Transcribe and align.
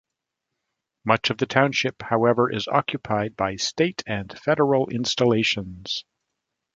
Much 1.05 1.29
of 1.29 1.37
the 1.37 1.45
township, 1.45 2.01
however, 2.01 2.51
is 2.51 2.67
occupied 2.67 3.35
by 3.35 3.55
state 3.55 4.01
and 4.07 4.35
federal 4.39 4.89
installations. 4.89 6.05